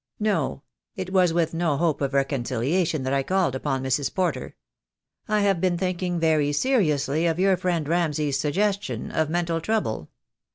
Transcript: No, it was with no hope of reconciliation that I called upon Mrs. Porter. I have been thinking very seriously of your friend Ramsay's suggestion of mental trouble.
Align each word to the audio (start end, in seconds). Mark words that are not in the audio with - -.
No, 0.19 0.63
it 0.95 1.13
was 1.13 1.31
with 1.31 1.53
no 1.53 1.77
hope 1.77 2.01
of 2.01 2.15
reconciliation 2.15 3.03
that 3.03 3.13
I 3.13 3.21
called 3.21 3.53
upon 3.53 3.83
Mrs. 3.83 4.11
Porter. 4.11 4.55
I 5.27 5.41
have 5.41 5.61
been 5.61 5.77
thinking 5.77 6.19
very 6.19 6.51
seriously 6.53 7.27
of 7.27 7.37
your 7.37 7.55
friend 7.55 7.87
Ramsay's 7.87 8.39
suggestion 8.39 9.11
of 9.11 9.29
mental 9.29 9.61
trouble. 9.61 10.09